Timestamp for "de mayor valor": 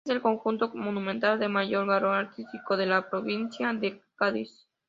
1.37-2.15